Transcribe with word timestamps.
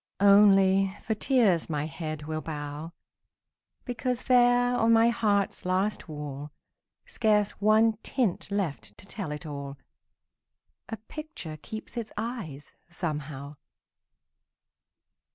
Only, 0.19 0.97
for 1.03 1.13
tears 1.13 1.69
my 1.69 1.85
head 1.85 2.23
will 2.25 2.41
bow, 2.41 2.91
Because 3.85 4.23
there 4.23 4.75
on 4.75 4.91
my 4.91 5.09
heart's 5.09 5.63
last 5.63 6.09
wall, 6.09 6.49
Scarce 7.05 7.51
one 7.61 7.97
tint 8.01 8.49
left 8.49 8.97
to 8.97 9.05
tell 9.05 9.31
it 9.31 9.45
all, 9.45 9.77
A 10.89 10.97
picture 10.97 11.55
keeps 11.57 11.97
its 11.97 12.11
eyes, 12.17 12.73
somehow. 12.89 13.57